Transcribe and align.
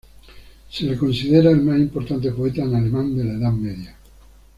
Se 0.67 0.83
le 0.83 0.97
considera 0.97 1.51
el 1.51 1.61
más 1.61 1.77
importante 1.77 2.31
poeta 2.31 2.63
en 2.63 2.73
alemán 2.73 3.15
de 3.15 3.23
la 3.23 3.33
Edad 3.33 3.51
Media. 3.51 3.95